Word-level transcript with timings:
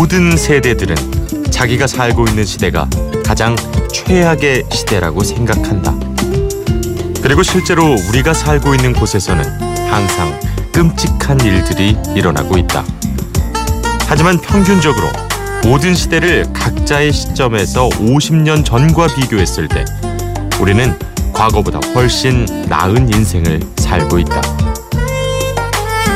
모든 0.00 0.34
세대들은 0.34 1.50
자기가 1.50 1.86
살고 1.86 2.24
있는 2.28 2.42
시대가 2.46 2.88
가장 3.22 3.54
최악의 3.92 4.64
시대라고 4.72 5.22
생각한다. 5.22 5.94
그리고 7.22 7.42
실제로 7.42 7.84
우리가 8.08 8.32
살고 8.32 8.74
있는 8.74 8.94
곳에서는 8.94 9.44
항상 9.90 10.40
끔찍한 10.72 11.40
일들이 11.40 11.98
일어나고 12.16 12.56
있다. 12.56 12.82
하지만 14.08 14.40
평균적으로 14.40 15.06
모든 15.64 15.94
시대를 15.94 16.46
각자의 16.54 17.12
시점에서 17.12 17.90
50년 17.90 18.64
전과 18.64 19.08
비교했을 19.08 19.68
때 19.68 19.84
우리는 20.62 20.98
과거보다 21.34 21.78
훨씬 21.94 22.46
나은 22.70 23.12
인생을 23.12 23.60
살고 23.76 24.18
있다. 24.18 24.40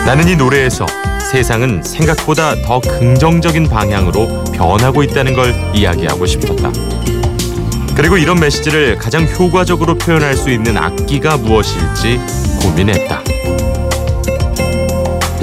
나는 0.07 0.27
이 0.27 0.37
노래에서 0.37 0.87
세상은 1.31 1.83
생각보다 1.83 2.55
더 2.63 2.81
긍정적인 2.81 3.69
방향으로 3.69 4.45
변하고 4.53 5.03
있다는 5.03 5.35
걸 5.35 5.55
이야기하고 5.75 6.27
싶었다. 6.27 6.71
그리고 7.97 8.17
이런 8.19 8.39
메시지를 8.39 8.97
가장 8.97 9.27
효과적으로 9.27 9.97
표현할 9.97 10.37
수 10.37 10.51
있는 10.51 10.77
악기가 10.77 11.37
무엇일지 11.37 12.21
고민했다. 12.61 13.23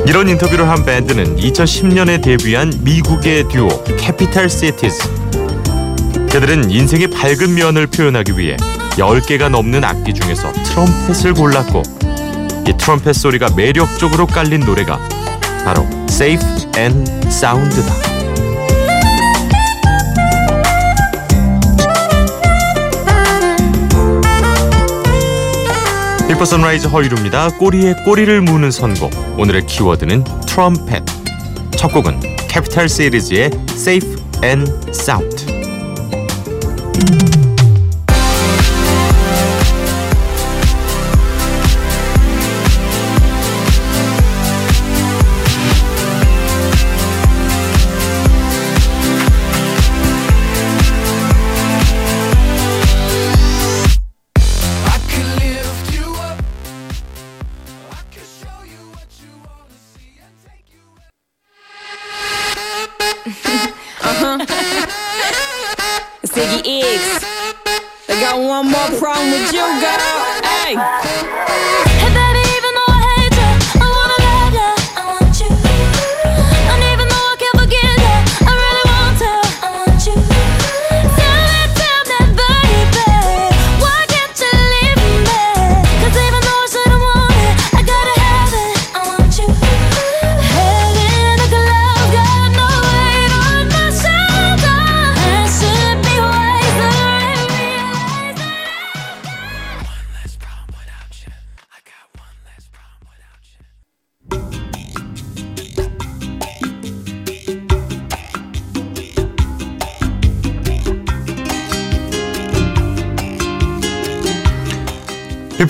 이런 0.06 0.28
인터뷰를 0.28 0.68
한 0.70 0.84
밴드는 0.84 1.38
2010년에 1.38 2.22
데뷔한 2.22 2.74
미국의 2.82 3.48
듀오 3.50 3.84
캐피탈 3.98 4.50
시티즈. 4.50 5.10
그들은 6.32 6.70
인생의 6.72 7.10
밝은 7.10 7.54
면을 7.54 7.88
표현하기 7.88 8.38
위해 8.38 8.56
10개가 8.92 9.50
넘는 9.50 9.84
악기 9.84 10.14
중에서 10.14 10.52
트럼펫을 10.52 11.34
골랐고 11.34 11.84
이 12.68 12.74
트럼펫 12.78 13.16
소리가 13.16 13.50
매력적으로 13.56 14.28
깔린 14.28 14.62
노래가 14.62 15.00
바로 15.64 15.88
Safe 16.10 16.46
and 16.78 17.12
Sound다. 17.28 17.94
Before 26.28 26.46
Sunrise 26.46 26.88
허일후입니다. 26.88 27.50
꼬리에 27.58 27.94
꼬리를 28.06 28.42
무는 28.42 28.72
선곡. 28.72 29.12
오늘의 29.38 29.66
키워드는 29.66 30.24
트럼펫. 30.48 31.04
첫 31.78 31.92
곡은 31.92 32.20
캐피탈 32.48 32.90
시티즈의 32.90 33.52
Safe 33.70 34.16
and 34.44 34.72
Sound. 34.90 35.46
I 37.04 37.41
Ziggy 66.26 66.82
X. 66.82 67.26
I 68.10 68.20
got 68.20 68.38
one 68.40 68.68
more 68.68 69.00
problem 69.00 69.32
with 69.32 69.54
you, 69.54 69.62
girl. 69.80 70.32
Hey 70.44 71.41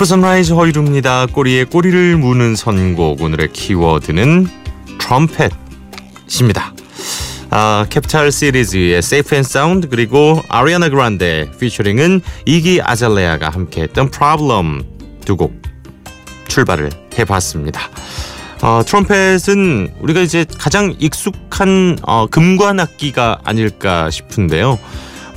Before 0.01 0.05
Sunrise 0.05 0.53
허일후입니다. 0.53 1.27
꼬리에 1.27 1.63
꼬리를 1.63 2.17
무는 2.17 2.55
선곡. 2.55 3.21
오늘의 3.21 3.53
키워드는 3.53 4.47
트럼펫입니다. 4.99 6.73
아, 7.51 7.85
캐피탈 7.87 8.31
시티즈의 8.31 8.97
Safe 8.97 9.35
and 9.37 9.47
Sound 9.47 9.89
그리고 9.89 10.41
아리아나 10.49 10.89
그란데 10.89 11.51
피처링 11.59 12.21
이기 12.47 12.81
아잘레아가 12.81 13.49
함께했던 13.49 14.09
Problem 14.09 14.83
두 15.23 15.37
곡 15.37 15.61
출발을 16.47 16.89
해봤습니다. 17.19 17.81
어, 18.63 18.81
트럼펫은 18.83 19.97
우리가 19.99 20.21
이제 20.21 20.47
가장 20.57 20.95
익숙한 20.97 21.99
어, 22.01 22.25
금관 22.25 22.79
악기가 22.79 23.39
아닐까 23.43 24.09
싶은데요. 24.09 24.79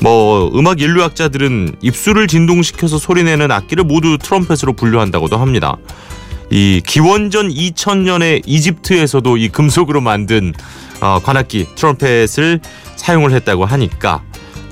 뭐 0.00 0.50
음악 0.54 0.80
인류학자들은 0.80 1.76
입술을 1.82 2.26
진동시켜서 2.26 2.98
소리내는 2.98 3.50
악기를 3.50 3.84
모두 3.84 4.18
트럼펫으로 4.18 4.74
분류한다고도 4.74 5.36
합니다. 5.38 5.76
이 6.50 6.82
기원전 6.84 7.48
2000년에 7.48 8.42
이집트에서도 8.46 9.36
이 9.38 9.48
금속으로 9.48 10.00
만든 10.00 10.52
어, 11.00 11.18
관악기 11.22 11.66
트럼펫을 11.74 12.60
사용을 12.96 13.32
했다고 13.32 13.64
하니까 13.64 14.22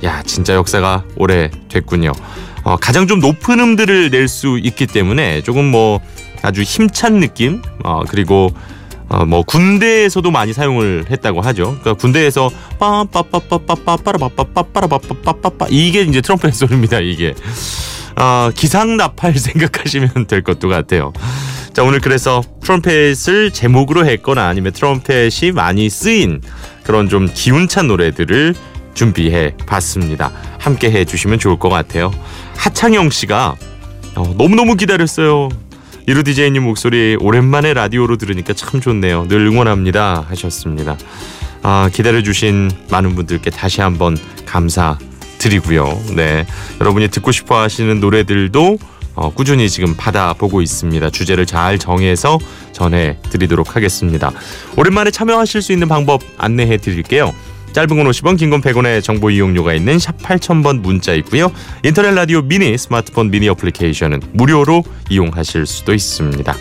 야 0.04 0.22
진짜 0.24 0.54
역사가 0.54 1.04
오래 1.16 1.50
됐군요. 1.68 2.12
어, 2.64 2.76
가장 2.76 3.06
좀 3.06 3.20
높은 3.20 3.58
음들을 3.58 4.10
낼 4.10 4.28
수 4.28 4.58
있기 4.62 4.86
때문에 4.86 5.42
조금 5.42 5.64
뭐 5.70 6.00
아주 6.42 6.62
힘찬 6.62 7.20
느낌 7.20 7.62
어, 7.84 8.02
그리고 8.06 8.52
뭐 9.26 9.42
군대에서도 9.42 10.30
많이 10.30 10.52
사용을 10.52 11.06
했다고 11.10 11.40
하죠. 11.40 11.78
그러니까 11.80 11.94
군대에서 11.94 12.50
빠빠빠빠빠빠빠라빠빠빠빠라빠빠빠빠 12.78 15.66
이게 15.70 16.02
이제 16.02 16.20
트럼펫 16.20 16.54
소리입니다. 16.54 17.00
이게 17.00 17.34
어, 18.16 18.50
기상나팔 18.54 19.38
생각하시면 19.38 20.26
될 20.26 20.42
것도 20.42 20.68
같아요. 20.68 21.14
자 21.72 21.82
오늘 21.82 22.00
그래서 22.00 22.42
트럼펫을 22.62 23.50
제목으로 23.52 24.06
했거나 24.06 24.48
아니면 24.48 24.72
트럼펫이 24.72 25.52
많이 25.54 25.88
쓰인 25.88 26.42
그런 26.82 27.08
좀 27.08 27.28
기운찬 27.32 27.88
노래들을 27.88 28.54
준비해 28.94 29.54
봤습니다. 29.66 30.30
함께 30.58 30.90
해주시면 30.90 31.38
좋을 31.38 31.58
것 31.58 31.70
같아요. 31.70 32.12
하창영 32.56 33.10
씨가 33.10 33.56
어, 34.14 34.34
너무너무 34.36 34.76
기다렸어요. 34.76 35.48
이루 36.06 36.24
디제이님 36.24 36.64
목소리 36.64 37.16
오랜만에 37.20 37.74
라디오로 37.74 38.16
들으니까 38.16 38.52
참 38.54 38.80
좋네요. 38.80 39.28
늘 39.28 39.46
응원합니다 39.46 40.26
하셨습니다. 40.28 40.96
아, 41.62 41.88
기다려주신 41.92 42.70
많은 42.90 43.14
분들께 43.14 43.50
다시 43.50 43.80
한번 43.80 44.16
감사드리고요. 44.44 46.02
네, 46.16 46.44
여러분이 46.80 47.08
듣고 47.08 47.30
싶어 47.30 47.60
하시는 47.60 48.00
노래들도 48.00 48.78
어, 49.14 49.30
꾸준히 49.32 49.68
지금 49.70 49.94
받아보고 49.94 50.60
있습니다. 50.60 51.10
주제를 51.10 51.46
잘 51.46 51.78
정해서 51.78 52.38
전해드리도록 52.72 53.76
하겠습니다. 53.76 54.32
오랜만에 54.76 55.12
참여하실 55.12 55.62
수 55.62 55.72
있는 55.72 55.86
방법 55.86 56.22
안내해 56.36 56.78
드릴게요. 56.78 57.32
짧은 57.72 57.88
건 57.96 58.06
50원, 58.06 58.38
긴 58.38 58.50
건 58.50 58.60
100원의 58.60 59.02
정보 59.02 59.30
이용료가 59.30 59.72
있는 59.74 59.98
샵 59.98 60.16
8000번 60.18 60.80
문자 60.80 61.14
있고요. 61.14 61.50
인터넷 61.82 62.12
라디오 62.14 62.42
미니 62.42 62.76
스마트폰 62.76 63.30
미니 63.30 63.48
어플리케이션은 63.48 64.20
무료로 64.32 64.84
이용하실 65.08 65.66
수도 65.66 65.94
있습니다. 65.94 66.54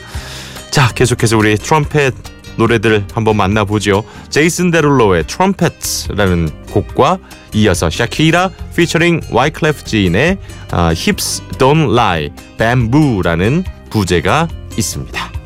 자, 0.71 0.87
계속해서 0.93 1.37
우리 1.37 1.55
트럼펫 1.57 2.13
노래들 2.57 3.05
한번 3.13 3.37
만나보죠. 3.37 4.03
제이슨 4.29 4.71
데룰로의 4.71 5.25
트럼펫라는 5.27 6.49
곡과 6.71 7.17
이어서 7.53 7.89
샤키라 7.89 8.49
피처링 8.75 9.21
와이클래프 9.31 9.83
지인의 9.83 10.37
아, 10.71 10.93
Hips 10.95 11.41
Don't 11.57 11.91
Lie, 11.93 12.29
Bamboo라는 12.57 13.63
부제가 13.89 14.47
있습니다. 14.77 15.40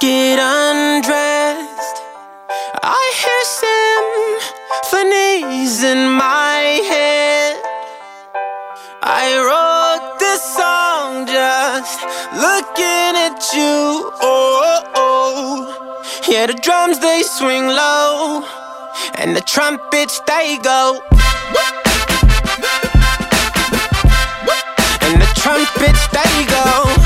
Get 0.00 0.38
undressed, 0.38 2.02
I 2.82 3.02
hear 3.20 3.42
symphonies 4.84 5.82
in 5.82 6.10
my 6.12 6.80
head. 6.88 7.56
I 9.02 9.38
wrote 9.42 10.18
this 10.18 10.42
song 10.54 11.26
just 11.26 12.02
looking 12.34 13.16
at 13.26 13.40
you. 13.54 14.12
Oh, 14.20 14.60
oh, 14.62 14.92
oh. 14.94 16.02
Yeah, 16.28 16.46
the 16.46 16.54
drums 16.54 16.98
they 17.00 17.22
swing 17.22 17.66
low, 17.66 18.44
and 19.14 19.34
the 19.34 19.40
trumpets 19.40 20.20
they 20.26 20.58
go. 20.58 21.00
And 25.00 25.20
the 25.22 25.32
trumpets 25.34 26.06
they 26.08 26.44
go. 26.46 26.97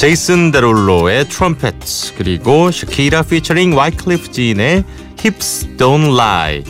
제이슨 0.00 0.50
데룰로의 0.50 1.28
트럼펫 1.28 1.74
그리고 2.16 2.70
샤키라 2.70 3.20
피처링 3.20 3.76
와이클리프 3.76 4.32
진의 4.32 4.82
Hips 5.22 5.76
Don't 5.76 6.14
Lie. 6.14 6.64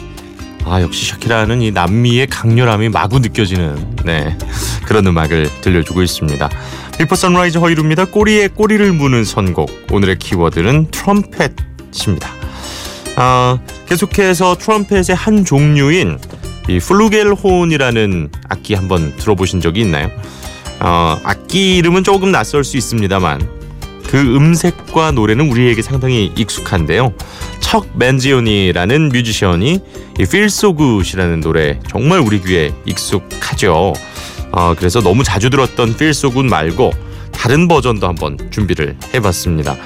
아 0.64 0.82
역시 0.82 1.06
샤키라는 1.06 1.62
이 1.62 1.70
남미의 1.70 2.26
강렬함이 2.26 2.88
마구 2.88 3.20
느껴지는 3.20 3.94
네 4.04 4.36
그런 4.84 5.06
음악을 5.06 5.48
들려주고 5.60 6.02
있습니다. 6.02 6.50
Before 6.98 7.14
Sunrise 7.14 7.58
허일후입니다. 7.58 8.06
꼬리에 8.06 8.48
꼬리를 8.48 8.92
무는 8.94 9.24
선곡. 9.24 9.70
오늘의 9.92 10.18
키워드는 10.18 10.90
트럼펫입니다. 10.90 12.28
아, 13.14 13.60
계속해서 13.88 14.56
트럼펫의 14.56 15.14
한 15.14 15.44
종류인 15.44 16.18
이 16.68 16.80
플루겔혼이라는 16.80 18.30
악기 18.48 18.74
한번 18.74 19.14
들어보신 19.14 19.60
적이 19.60 19.82
있나요? 19.82 20.10
어, 20.80 21.20
악 21.22 21.39
기 21.50 21.78
이름은 21.78 22.04
조금 22.04 22.30
낯설 22.30 22.62
수 22.62 22.76
있습니다만 22.76 23.48
그 24.06 24.18
음색과 24.18 25.10
노래는 25.10 25.50
우리에게 25.50 25.82
상당히 25.82 26.32
익숙한데요. 26.36 27.12
척 27.58 27.88
맨지오니라는 27.94 29.08
뮤지션이 29.08 29.80
이 30.18 30.22
Feel 30.22 30.46
So 30.46 30.76
Good이라는 30.76 31.40
노래 31.40 31.80
정말 31.88 32.20
우리 32.20 32.40
귀에 32.40 32.72
익숙하죠. 32.86 33.94
어, 34.52 34.74
그래서 34.76 35.00
너무 35.00 35.24
자주 35.24 35.50
들었던 35.50 35.90
Feel 35.90 36.10
So 36.10 36.30
Good 36.30 36.48
말고 36.48 36.92
다른 37.32 37.66
버전도 37.66 38.06
한번 38.06 38.36
준비를 38.50 38.96
해봤습니다. 39.14 39.76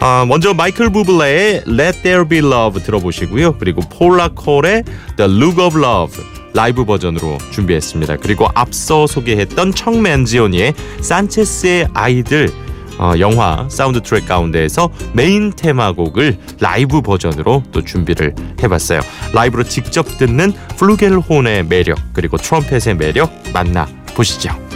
어, 0.00 0.24
먼저 0.26 0.54
마이클 0.54 0.90
부블레의 0.90 1.62
Let 1.68 2.02
There 2.02 2.28
Be 2.28 2.38
Love 2.38 2.82
들어보시고요. 2.82 3.58
그리고 3.58 3.80
폴라 3.82 4.30
콜의 4.34 4.82
The 5.16 5.32
Look 5.32 5.62
of 5.64 5.78
Love 5.78 6.24
라이브 6.54 6.84
버전으로 6.84 7.38
준비했습니다. 7.50 8.16
그리고 8.16 8.46
앞서 8.54 9.06
소개했던 9.06 9.72
척 9.72 9.99
맨지오니의 9.99 10.74
산체스의 11.00 11.88
아이들 11.94 12.50
어, 12.98 13.14
영화 13.18 13.66
사운드 13.70 14.00
트랙 14.00 14.26
가운데에서 14.26 14.90
메인 15.12 15.50
테마곡을 15.50 16.38
라이브 16.60 17.00
버전으로 17.00 17.62
또 17.72 17.82
준비를 17.82 18.34
해봤어요. 18.62 19.00
라이브로 19.32 19.64
직접 19.64 20.18
듣는 20.18 20.52
플루겔혼의 20.76 21.64
매력 21.64 21.98
그리고 22.12 22.36
트럼펫의 22.36 22.96
매력 22.96 23.32
만나 23.52 23.86
보시죠. 24.14 24.71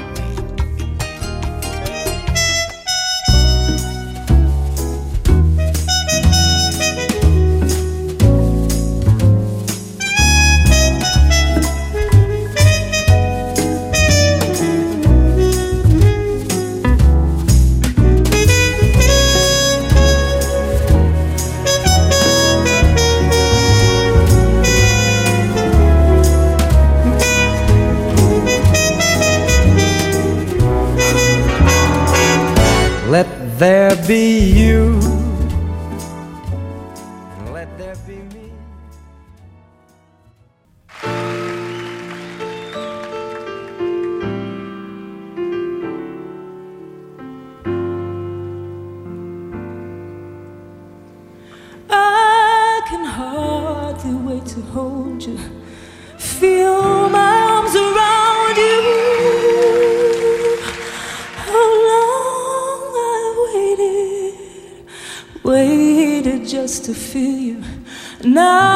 Feel 66.96 67.38
you. 67.38 67.64
Now 68.24 68.75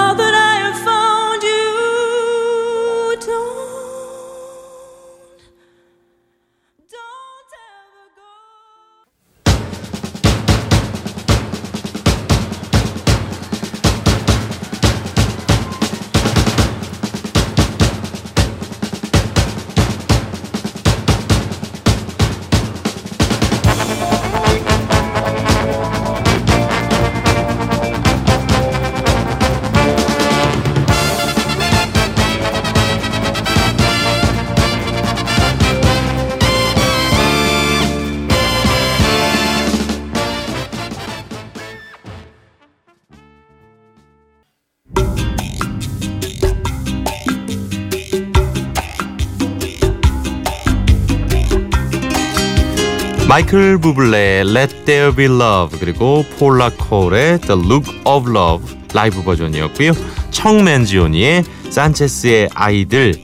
마이클 53.31 53.79
부블레의 53.79 54.41
Let 54.41 54.85
There 54.87 55.15
Be 55.15 55.27
Love 55.27 55.79
그리고 55.79 56.25
폴라 56.37 56.71
콜의 56.71 57.41
The 57.43 57.61
Look 57.65 58.01
of 58.05 58.29
Love 58.29 58.77
라이브 58.93 59.23
버전이었고요. 59.23 59.93
척 60.33 60.63
맨지오니의 60.63 61.45
산체스의 61.71 62.49
아이들 62.53 63.15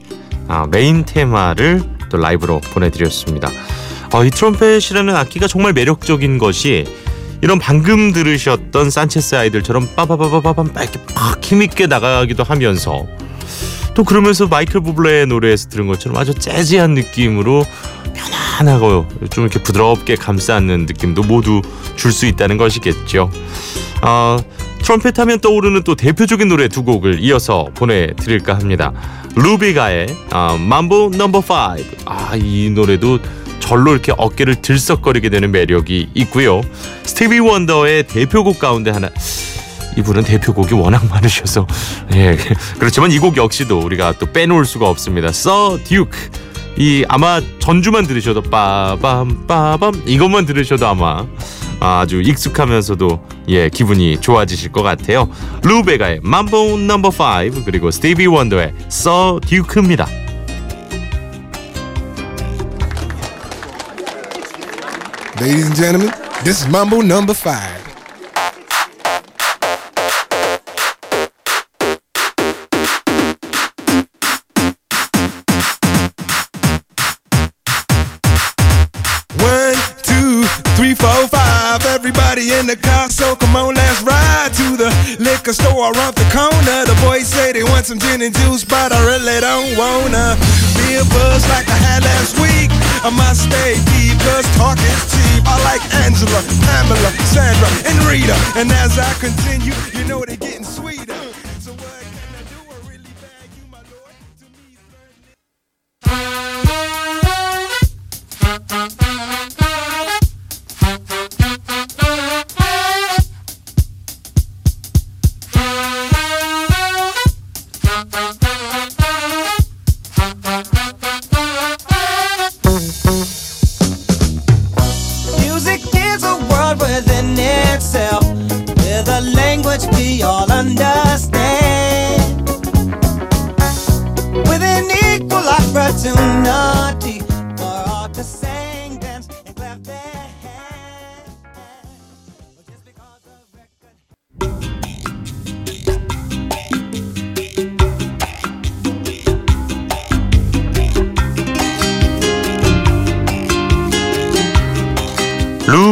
아, 0.47 0.65
메인 0.71 1.03
테마를 1.03 1.81
또 2.09 2.15
라이브로 2.15 2.61
보내드렸습니다. 2.61 3.49
어, 4.13 4.23
이 4.23 4.29
트럼펫이라는 4.29 5.13
악기가 5.13 5.45
정말 5.45 5.73
매력적인 5.73 6.37
것이 6.37 6.85
이런 7.41 7.59
방금 7.59 8.13
들으셨던 8.13 8.89
산체스 8.89 9.35
아이들처럼 9.35 9.89
빠바바바바밤 9.93 10.67
이렇게 10.67 11.05
팍 11.15 11.43
힘있게 11.43 11.87
나가기도 11.87 12.45
하면서 12.45 13.05
또 13.97 14.03
그러면서 14.03 14.45
마이클 14.45 14.79
부블레의 14.81 15.25
노래에서 15.25 15.69
들은 15.69 15.87
것처럼 15.87 16.19
아주 16.19 16.35
jazzy한 16.35 16.93
느낌으로 16.93 17.65
편안하고 18.13 19.07
좀 19.31 19.45
이렇게 19.45 19.59
부드럽게 19.63 20.15
감싸는 20.17 20.85
느낌도 20.85 21.23
모두 21.23 21.63
줄 21.95 22.11
수 22.11 22.27
있다는 22.27 22.57
것이겠죠. 22.57 23.31
어, 24.03 24.37
트럼펫 24.83 25.17
하면 25.17 25.39
떠오르는 25.39 25.81
또 25.81 25.95
대표적인 25.95 26.47
노래 26.47 26.67
두 26.67 26.83
곡을 26.83 27.21
이어서 27.21 27.69
보내드릴까 27.73 28.53
합니다. 28.53 28.93
루비가의 29.35 30.15
어, 30.31 30.57
mambo 30.59 31.09
넘버 31.09 31.39
5. 31.39 31.43
아, 32.05 32.35
이 32.35 32.69
노래도 32.69 33.17
절로 33.59 33.93
이렇게 33.93 34.13
어깨를 34.15 34.61
들썩거리게 34.61 35.29
되는 35.29 35.49
매력이 35.49 36.09
있고요. 36.13 36.61
스티비 37.01 37.39
원더의 37.39 38.05
대표곡 38.05 38.59
가운데 38.59 38.91
하나 38.91 39.09
이분은 39.97 40.23
대표곡이 40.23 40.73
워낙 40.73 41.05
많으셔서 41.09 41.67
예 42.13 42.37
그렇지만 42.79 43.11
이 43.11 43.19
곡 43.19 43.35
역시도 43.37 43.79
우리가 43.79 44.13
또 44.19 44.31
빼놓을 44.31 44.65
수가 44.65 44.87
없습니다. 44.89 45.31
서 45.31 45.77
듀크 45.83 46.29
이 46.77 47.03
아마 47.09 47.41
전주만 47.59 48.05
들으셔도 48.05 48.43
빠밤 48.43 49.47
빠밤 49.47 50.03
이것만 50.05 50.45
들으셔도 50.45 50.87
아마 50.87 51.25
아주 51.79 52.21
익숙하면서도 52.21 53.23
예 53.49 53.69
기분이 53.69 54.19
좋아지실 54.21 54.71
것 54.71 54.83
같아요. 54.83 55.29
루베가의 55.63 56.19
mambo 56.23 56.77
넘버 56.77 57.09
5 57.09 57.63
그리고 57.65 57.91
스티비 57.91 58.27
원더의 58.27 58.73
서 58.89 59.39
듀크입니다. 59.45 60.07
Ladies 65.39 65.65
and 65.65 65.75
gentlemen. 65.75 66.11
In 82.37 82.67
the 82.67 82.77
car, 82.77 83.09
so 83.09 83.35
come 83.35 83.55
on, 83.55 83.73
let's 83.73 84.03
ride 84.03 84.53
to 84.53 84.77
the 84.77 84.93
liquor 85.17 85.53
store 85.53 85.89
around 85.89 86.13
the 86.13 86.27
corner. 86.29 86.85
The 86.85 86.93
boys 87.01 87.25
say 87.25 87.51
they 87.51 87.63
want 87.63 87.87
some 87.87 87.97
gin 87.97 88.21
and 88.21 88.29
juice, 88.29 88.63
but 88.63 88.93
I 88.93 89.01
really 89.09 89.41
don't 89.41 89.73
wanna 89.73 90.37
be 90.77 91.01
a 91.01 91.05
buzz 91.17 91.41
like 91.49 91.65
I 91.65 91.77
had 91.81 92.05
last 92.05 92.37
week. 92.37 92.69
I 93.01 93.09
must 93.09 93.49
stay 93.49 93.81
deep, 93.89 94.21
cause 94.21 94.45
talk 94.53 94.77
is 94.77 95.01
cheap. 95.09 95.49
I 95.49 95.57
like 95.65 95.81
Angela, 96.05 96.45
Pamela, 96.61 97.09
Sandra, 97.25 97.69
and 97.89 97.97
Rita. 98.05 98.37
And 98.53 98.71
as 98.71 98.99
I 99.01 99.11
continue, 99.17 99.73
you 99.97 100.05
know 100.05 100.23
they're 100.23 100.37
getting 100.37 100.63
sweeter. 100.63 101.26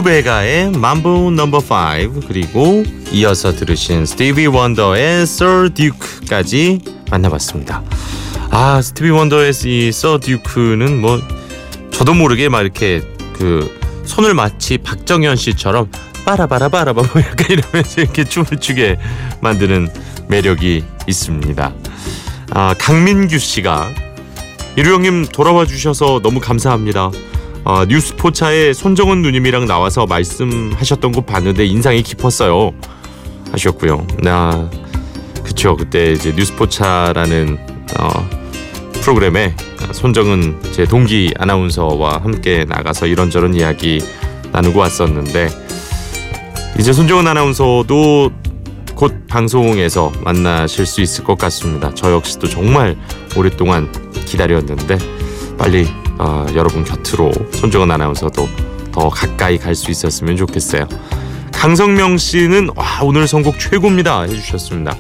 루베가의 0.06 0.68
mambo 0.70 1.32
넘버 1.32 1.58
5 1.58 2.28
그리고 2.28 2.84
이어서 3.12 3.52
들으신 3.54 4.06
스티비 4.06 4.46
원더의 4.46 5.24
Sir 5.24 5.74
Duke까지 5.74 6.80
만나봤습니다. 7.10 7.84
아 8.52 8.82
스티비 8.84 9.10
원더의 9.10 9.52
이 9.66 9.88
Sir 9.88 10.20
Duke는 10.20 11.02
뭐 11.02 11.20
저도 11.90 12.14
모르게 12.14 12.50
막 12.50 12.62
이렇게 12.62 13.02
그 13.34 13.68
손을 14.06 14.36
마치 14.36 14.78
박정현 14.78 15.38
씨처럼 15.38 15.90
빠라바라바라바 16.24 17.02
뭐 17.02 17.22
약간 17.22 17.48
이러면서 17.50 18.02
이렇게 18.02 18.24
춤을 18.24 18.60
추게 18.60 18.98
만드는 19.42 19.90
매력이 20.28 20.84
있습니다. 21.08 21.74
아 22.52 22.76
강민규 22.78 23.40
씨가 23.40 23.90
이루 24.76 24.94
형님 24.94 25.26
돌아와 25.26 25.66
주셔서 25.66 26.20
너무 26.22 26.40
감사합니다. 26.40 27.10
어, 27.66 27.84
뉴스포차에 27.84 28.74
손정은 28.74 29.24
누님이랑 29.24 29.66
나와서 29.66 30.06
말씀하셨던 30.06 31.12
거 31.12 31.22
봤는데 31.22 31.66
인상이 31.66 32.04
깊었어요. 32.04 32.72
하셨고요. 33.52 34.06
나 34.20 34.70
그쵸 35.44 35.76
그때 35.76 36.12
이제 36.12 36.32
뉴스포차라는 36.36 37.58
어, 38.00 38.30
프로그램에 39.02 39.56
손정은 39.94 40.62
제 40.72 40.86
동기 40.86 41.34
아나운서와 41.40 42.20
함께 42.24 42.66
나가서 42.66 43.08
이런저런 43.08 43.56
이야기 43.56 44.00
나누고 44.52 44.80
왔었는데 44.80 45.50
이제 46.80 46.94
손정은 46.94 47.26
아나운서도 47.26 48.32
곧 48.94 49.28
방송에서 49.28 50.12
만나실 50.24 50.86
수 50.86 51.02
있을 51.02 51.24
것 51.24 51.38
같습니다. 51.40 51.92
저 51.96 52.12
역시도 52.12 52.48
정말 52.48 52.96
오랫동안 53.36 53.92
기다렸는데 54.26 54.98
빨리 55.58 55.88
어, 56.18 56.46
여러분 56.56 56.84
곁으로 56.84 57.32
손정은 57.54 57.92
아나운서도 57.92 58.48
더 58.92 59.10
가까이 59.10 59.58
갈 59.58 59.76
수 59.76 59.92
있었으면 59.92 60.38
좋겠어요. 60.38 60.88
강성명 61.52 62.18
씨는 62.18 62.70
와 62.76 62.86
오늘 63.04 63.28
선곡 63.28 63.60
최고입니다 63.60 64.22
해주셨습니다. 64.24 64.96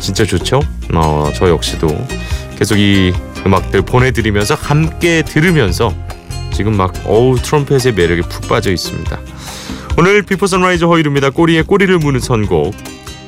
진짜 0.00 0.24
좋죠? 0.24 0.60
어, 0.94 1.30
저 1.34 1.48
역시도 1.48 1.88
계속 2.56 2.78
이 2.78 3.12
음악들 3.46 3.82
보내드리면서 3.82 4.54
함께 4.54 5.22
들으면서 5.22 5.94
지금 6.52 6.76
막 6.76 6.92
어우 7.04 7.36
트럼펫의 7.40 7.94
매력에 7.94 8.22
푹 8.22 8.48
빠져 8.48 8.72
있습니다. 8.72 9.18
오늘 9.96 10.22
Before 10.22 10.46
Sunrise 10.46 10.84
허일후입니다. 10.84 11.30
꼬리에 11.30 11.62
꼬리를 11.62 11.96
무는 11.98 12.20
선곡 12.20 12.74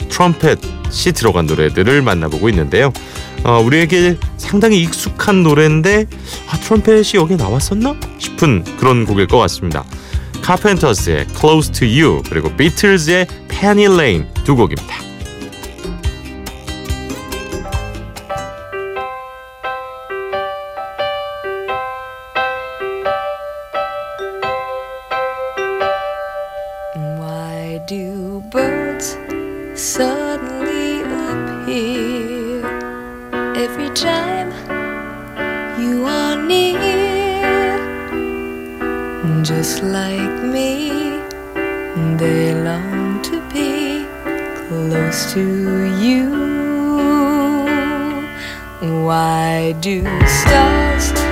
트럼펫이 0.08 1.12
들어간 1.14 1.46
노래들을 1.46 2.02
만나보고 2.02 2.48
있는데요. 2.48 2.92
어, 3.44 3.60
우리에게 3.60 4.16
상당히 4.36 4.82
익숙한 4.82 5.42
노래인데 5.42 6.06
아, 6.48 6.56
트럼펫이 6.58 7.12
여기 7.14 7.36
나왔었나 7.36 7.96
싶은 8.18 8.64
그런 8.78 9.06
곡일 9.06 9.26
것 9.26 9.38
같습니다. 9.38 9.84
카펜터스의 10.42 11.26
Close 11.38 11.72
to 11.72 11.86
You 11.86 12.22
그리고 12.28 12.54
비틀즈의 12.56 13.26
Penny 13.48 13.92
Lane 13.92 14.26
두 14.44 14.56
곡입니다. 14.56 15.09
To 45.34 45.84
you. 46.02 46.28
Why 49.04 49.76
do 49.78 50.02
stars 50.26 51.29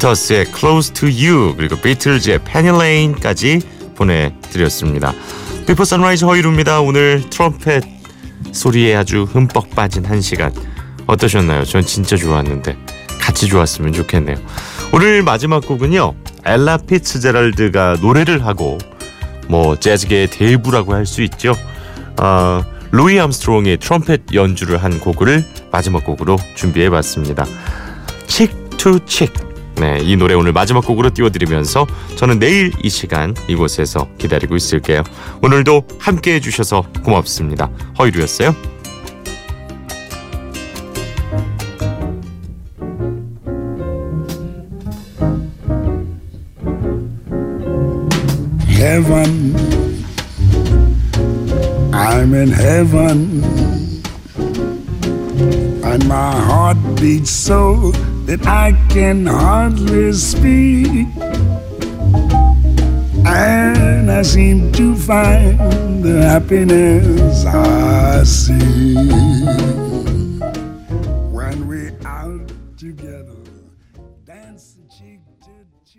카펜터스의 0.00 0.46
Close 0.46 0.92
to 0.94 1.08
You 1.08 1.54
그리고 1.56 1.76
비틀즈의 1.76 2.40
Penny 2.44 2.74
Lane까지 2.74 3.60
보내드렸습니다. 3.94 5.12
Before 5.66 5.84
Sunrise 5.84 6.24
허일후입니다. 6.24 6.80
오늘 6.80 7.22
트럼펫 7.30 7.84
소리에 8.52 8.96
아주 8.96 9.24
흠뻑 9.24 9.74
빠진 9.74 10.04
한 10.04 10.20
시간 10.20 10.52
어떠셨나요? 11.06 11.64
전 11.64 11.84
진짜 11.84 12.16
좋았는데 12.16 12.76
같이 13.20 13.46
좋았으면 13.46 13.92
좋겠네요. 13.92 14.36
오늘 14.92 15.22
마지막 15.22 15.64
곡은요. 15.66 16.14
엘라 16.44 16.78
피츠제랄드가 16.78 17.98
노래를 18.00 18.44
하고 18.44 18.78
뭐 19.48 19.76
재즈계의 19.76 20.30
대부라고 20.30 20.94
할 20.94 21.06
수 21.06 21.22
있죠. 21.22 21.54
어, 22.20 22.64
루이 22.90 23.20
암스트롱의 23.20 23.76
트럼펫 23.78 24.22
연주를 24.32 24.82
한 24.82 24.98
곡을 24.98 25.44
마지막 25.70 26.04
곡으로 26.04 26.36
준비해봤습니다. 26.56 27.46
Cheek 28.26 28.50
to 28.76 28.98
Cheek. 29.04 29.49
네, 29.80 29.98
이 30.02 30.14
노래 30.14 30.34
오늘 30.34 30.52
마지막 30.52 30.84
곡으로 30.84 31.08
띄워드리면서 31.08 31.86
저는 32.16 32.38
내일 32.38 32.70
이 32.82 32.90
시간 32.90 33.34
이곳에서 33.48 34.08
기다리고 34.18 34.54
있을게요. 34.54 35.02
오늘도 35.42 35.84
함께 35.98 36.34
해주셔서 36.34 36.84
고맙습니다. 37.02 37.70
허일후였어요. 37.98 38.54
heaven. 48.68 49.54
I'm 51.94 52.34
in 52.34 52.50
heaven. 52.52 53.42
And 55.82 56.06
my 56.06 56.38
heart 56.38 56.76
beats 56.96 57.30
so 57.30 57.92
that 58.30 58.46
I 58.46 58.70
can 58.88 59.26
hardly 59.26 60.12
speak. 60.12 61.08
And 63.26 64.08
I 64.08 64.22
seem 64.22 64.70
to 64.72 64.94
find 64.94 65.58
the 66.04 66.22
happiness 66.22 67.44
I 67.44 68.22
see. 68.22 69.79